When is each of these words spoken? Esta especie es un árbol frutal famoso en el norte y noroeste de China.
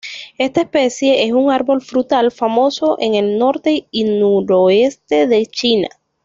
Esta 0.39 0.61
especie 0.61 1.27
es 1.27 1.31
un 1.31 1.51
árbol 1.51 1.79
frutal 1.79 2.31
famoso 2.31 2.97
en 2.99 3.13
el 3.13 3.37
norte 3.37 3.85
y 3.91 4.03
noroeste 4.05 5.27
de 5.27 5.45
China. 5.45 5.89